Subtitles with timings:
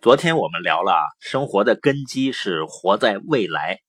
[0.00, 3.80] 昨天我们聊了，生活的根基是活在未来。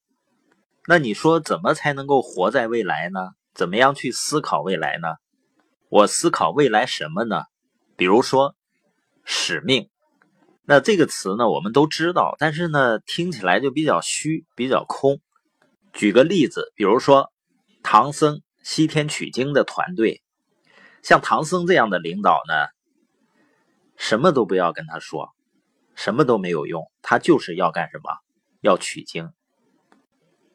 [0.86, 3.30] 那你说怎么才能够活在未来呢？
[3.54, 5.08] 怎么样去思考未来呢？
[5.88, 7.46] 我思考未来什么呢？
[7.96, 8.58] 比如说
[9.24, 9.90] 使命。
[10.66, 15.22] 那这个词呢，我们都知道，但是呢，听起来就比较虚，比较空。
[15.94, 17.32] 举个例子，比如说
[17.84, 20.22] 唐僧西天取经的团队，
[21.04, 22.68] 像唐僧这样的领导呢，
[23.96, 25.30] 什么都不要跟他说。
[25.96, 28.12] 什么都没有用，他就是要干什么？
[28.62, 29.32] 要取经。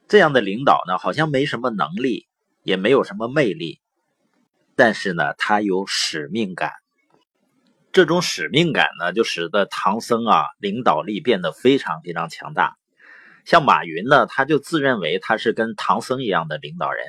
[0.08, 2.28] 这样的领导呢，好像没什么能力，
[2.62, 3.80] 也没有什么魅力，
[4.76, 6.72] 但是呢，他有使命感。
[7.92, 12.76] 这种使命感呢，就使得唐僧啊，领导力变得非常非常强大。
[13.44, 17.04] 像马云呢，他就自认为他是跟唐僧一样的领导人。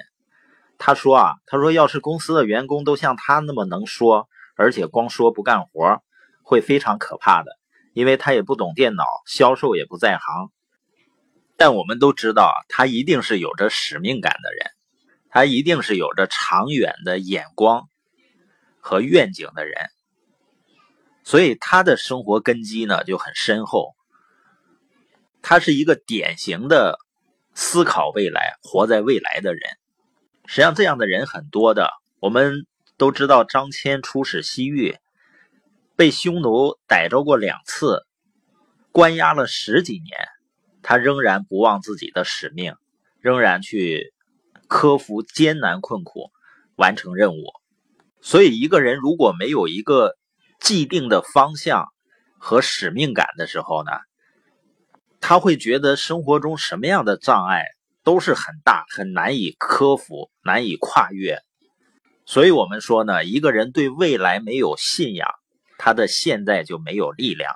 [0.77, 6.01] 他说啊，他说要是公司的员工都像他那么能说，而且光说不干活，
[6.43, 7.56] 会非常可怕的。
[7.97, 10.51] 因为他也不懂电脑，销售也不在行，
[11.57, 14.69] 但我们都知道，他一定是有着使命感的人，
[15.31, 17.89] 他一定是有着长远的眼光
[18.79, 19.89] 和愿景的人，
[21.23, 23.95] 所以他的生活根基呢就很深厚。
[25.41, 26.99] 他是一个典型的
[27.55, 29.61] 思考未来、活在未来的人。
[30.45, 31.89] 实际上，这样的人很多的。
[32.19, 34.97] 我们都知道，张骞出使西域。
[35.97, 38.05] 被匈奴逮着过两次，
[38.91, 40.15] 关押了十几年，
[40.83, 42.75] 他仍然不忘自己的使命，
[43.19, 44.13] 仍然去
[44.67, 46.29] 克服艰难困苦，
[46.75, 47.45] 完成任务。
[48.21, 50.15] 所以，一个人如果没有一个
[50.59, 51.87] 既定的方向
[52.37, 53.91] 和使命感的时候呢，
[55.19, 57.63] 他会觉得生活中什么样的障碍
[58.03, 61.39] 都是很大、很难以克服、难以跨越。
[62.27, 65.27] 所以我们说呢，一个人对未来没有信仰。
[65.77, 67.55] 他的现在就没有力量，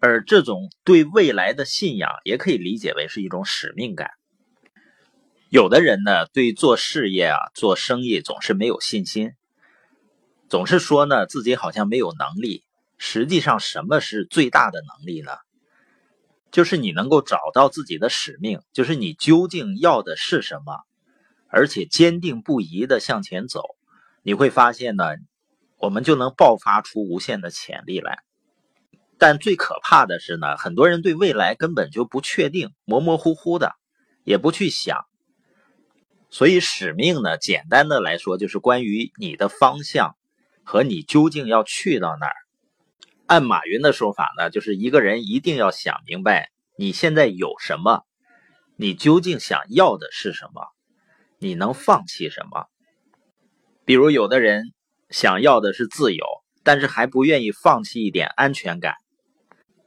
[0.00, 4.10] 而这种对未来的信仰也可以理解为是一种使命感。
[5.48, 9.32] 有的人呢，对做事业啊、做生意总是没有信心，
[10.48, 12.64] 总是说呢自己好像没有能力。
[12.98, 15.32] 实际上，什么是最大的能力呢？
[16.50, 20.78] 就是你能够找到自己的使命，就是你究竟要的是什么，
[21.48, 23.62] 而且坚定不移的向前走。
[24.22, 25.04] 你会发现呢。
[25.78, 28.20] 我们就能爆发出无限的潜力来，
[29.18, 33.74] 但最可怕的是呢，很多人对未来根本就不确定，模模糊糊的，
[34.24, 35.04] 也不去想。
[36.30, 40.16] 所以使命呢，简单的来说就是关于你的方向
[40.64, 42.34] 和你究竟要去到哪儿。
[43.26, 48.02] 按马云的说法呢，就是一个人一定要想明白你现在有什么，
[48.76, 50.62] 你究竟想要的是什么，
[51.38, 52.64] 你能放弃什么。
[53.84, 54.72] 比如有的人。
[55.10, 56.24] 想要的是自由，
[56.62, 58.94] 但是还不愿意放弃一点安全感，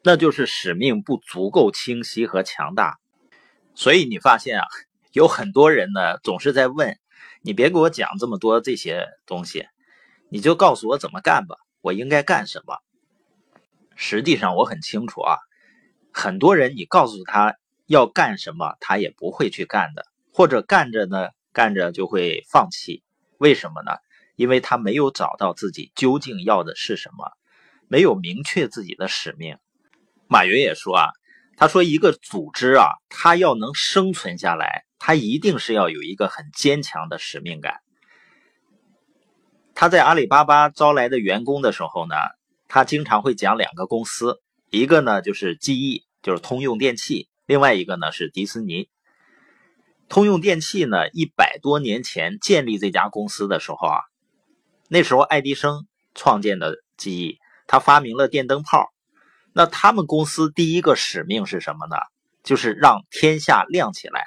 [0.04, 2.98] 那就是使命不足够清晰和强大。
[3.76, 4.66] 所以你发现啊，
[5.12, 6.98] 有很多人呢总是在问
[7.42, 9.68] 你，别给我讲这么多这些东西，
[10.30, 12.78] 你就告诉我怎么干吧，我应该干什么？
[13.96, 15.38] 实际上我很清楚啊，
[16.14, 17.56] 很多人你告诉他
[17.86, 23.04] 要干什么，他也不会去干的，或者干着呢，干着就会放弃。
[23.38, 23.92] 为什么呢？
[24.40, 27.34] 因为他没有找到自己究竟要的是什么，
[27.90, 29.58] 没有明确自己的使命。
[30.30, 31.10] 马云也说啊，
[31.58, 37.82] 他说一个组织啊，他要能生存下来，他一定是要有一个很坚强的使命感。
[39.76, 42.16] 他在阿里巴巴招来的员工的时候呢，
[42.70, 44.40] 他经常会讲两个公司，
[44.70, 48.88] 一个呢就是 GE，就是通用电器，另外一个呢是迪士尼。
[50.08, 54.00] 通用电器呢，一百多年前建立这家公司的时候啊。
[54.92, 55.86] 那时候，爱迪生
[56.16, 58.90] 创建的记忆，他发明了电灯泡。
[59.54, 61.96] 那他们公司第一个使命是什么呢？
[62.44, 64.26] 就是让天下亮起来。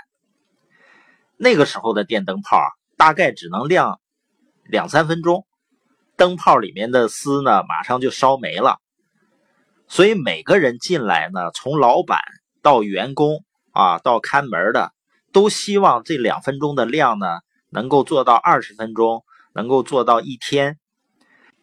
[1.37, 4.01] 那个时候的电灯泡啊，大概只能亮
[4.63, 5.45] 两三分钟，
[6.17, 8.79] 灯泡里面的丝呢，马上就烧没了。
[9.89, 12.21] 所以每个人进来呢，从老板
[12.63, 14.93] 到员工啊，到看门的，
[15.33, 17.27] 都希望这两分钟的亮呢，
[17.69, 19.25] 能够做到二十分钟。
[19.55, 20.79] 能够做到一天，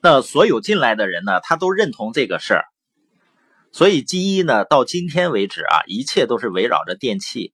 [0.02, 2.66] 那所有进来的人呢，他都认同这个事儿，
[3.72, 7.54] 所以 G 一呢，到今天为止啊，一切都是围绕着电器。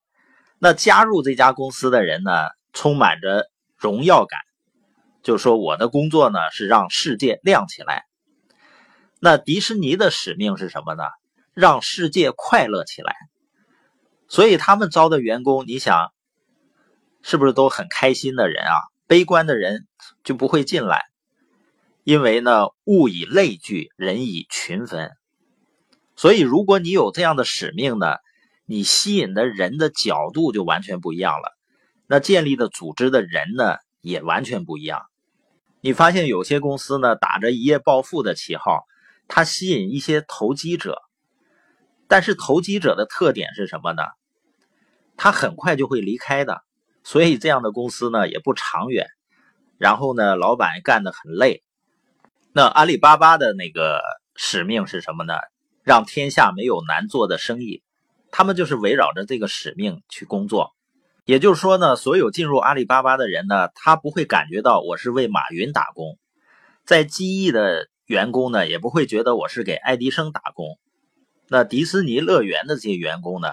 [0.60, 2.32] 那加入这家公司的人呢，
[2.72, 4.40] 充满着荣耀感，
[5.24, 8.06] 就说我的工作呢是让世界亮起来。
[9.20, 11.04] 那迪士尼的使命是什么呢？
[11.54, 13.16] 让世界快乐起来。
[14.28, 16.12] 所以他们招的员工，你想，
[17.22, 18.76] 是不是都很开心的人啊？
[19.08, 19.88] 悲观的人
[20.24, 21.06] 就不会进来，
[22.04, 25.12] 因为呢，物以类聚，人以群分。
[26.16, 28.18] 所以，如果你有这样的使命呢，
[28.66, 31.56] 你吸引的人的角度就完全不一样了。
[32.08, 35.06] 那建立的组织的人呢，也完全不一样。
[35.82, 38.86] 你发现有些公司呢，打着一夜暴富的旗号，
[39.28, 41.02] 它吸引一些投机者，
[42.08, 44.02] 但是投机者的特点是什么呢？
[45.18, 46.65] 他很快就会离开的，
[47.06, 49.08] 所以这样的公司呢，也不长远。
[49.78, 51.64] 然后呢，老板干得很累。
[52.52, 54.02] 那阿里巴巴的那个
[54.36, 55.36] 使命是什么呢？
[55.84, 57.84] 让天下没有难做的生意。
[58.32, 60.72] 他们就是围绕着这个使命去工作。
[61.26, 66.18] 也就是说呢，所有进入阿里巴巴的人呢，他不会感觉到我是为马云打工；
[66.86, 70.80] 在机翼的员工呢，也不会觉得我是给爱迪生打工。
[71.50, 73.50] 那迪士尼乐园的这些员工呢，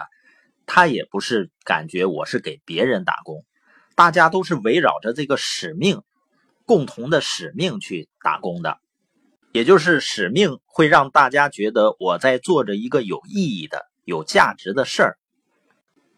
[0.67, 3.45] 他也不是感觉我是给别人打工。
[3.95, 6.03] 大家都是围绕着这个使命。
[6.65, 8.79] 共同的使命去打工的，
[9.51, 15.19] 也就是使命会让大家觉得我在做着一个有意义的、有价值的事儿。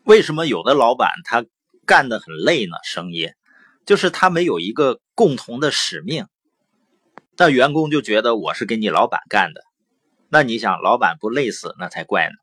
[0.05, 1.46] 为什么有的老板他
[1.87, 2.76] 干得很累呢？
[2.85, 3.32] 生意
[3.87, 6.26] 就是他没有一个共同的使命，
[7.38, 9.62] 那员工就觉得我是给你老板干的。
[10.29, 12.35] 那你想，老板不累死那才怪呢。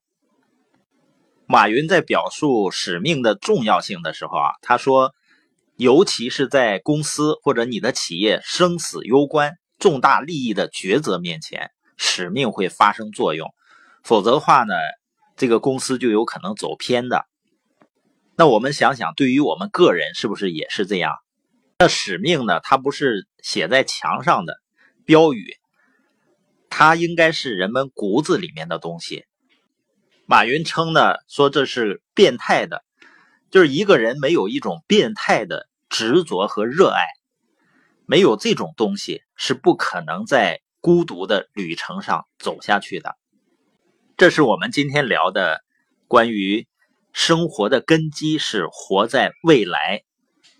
[1.51, 5.13] 马云在表述使命的重要性的时候啊，他说。
[5.77, 13.50] 尤其是在公司或者你的企业生死攸关、重大利益的抉择面前，使命会发生作用。
[14.03, 14.75] 否则的话呢，
[15.38, 17.25] 这个公司就有可能走偏的。
[18.36, 21.15] 那我们想想，对于我们个人是不是也是这样？
[21.80, 22.59] 那使命呢？
[22.59, 24.53] 它不是写在墙上的
[25.03, 25.56] 标语，
[26.69, 29.25] 它应该是人们骨子里面的东西。
[30.26, 32.84] 马云称呢，说这是变态的，
[33.50, 35.68] 就是一个人没有一种变态的。
[35.94, 37.02] 执着和热爱，
[38.06, 43.18] 没有这种东西是不可能在孤独的旅程上走下去的。
[44.16, 45.66] 这是我们今天聊的
[46.08, 46.66] 关于
[47.12, 50.04] 生活的根基是活在未来。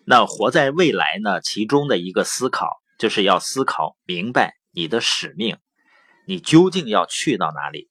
[0.04, 1.40] 那活在未来呢？
[1.40, 5.58] 其中的一个思考就是要思考明白你的使命，
[6.28, 7.90] 你究竟要去到哪里。